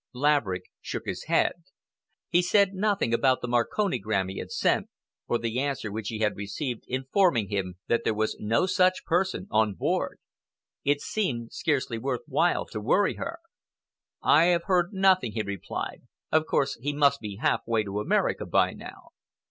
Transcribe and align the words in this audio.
Laverick 0.13 0.63
shook 0.81 1.05
his 1.05 1.25
head. 1.25 1.65
He 2.27 2.41
said 2.41 2.73
nothing 2.73 3.13
about 3.13 3.41
the 3.41 3.47
marconigram 3.47 4.29
he 4.29 4.39
had 4.39 4.49
sent, 4.51 4.87
or 5.27 5.37
the 5.37 5.59
answer 5.59 5.91
which 5.91 6.07
he 6.07 6.17
had 6.17 6.35
received 6.35 6.85
informing 6.87 7.49
him 7.49 7.75
that 7.85 8.03
there 8.03 8.15
was 8.15 8.35
no 8.39 8.65
such 8.65 9.05
person 9.05 9.45
on 9.51 9.75
board. 9.75 10.17
It 10.83 11.01
seemed 11.01 11.53
scarcely 11.53 11.99
worth 11.99 12.21
while 12.25 12.65
to 12.71 12.81
worry 12.81 13.17
her. 13.17 13.37
"I 14.23 14.45
have 14.45 14.63
heard 14.63 14.91
nothing," 14.91 15.33
he 15.33 15.43
replied. 15.43 16.01
"Of 16.31 16.47
course, 16.47 16.79
he 16.81 16.93
must 16.93 17.19
be 17.21 17.35
half 17.35 17.61
way 17.67 17.83
to 17.83 17.99
America 17.99 18.47
by 18.47 18.73
now." 18.73 19.09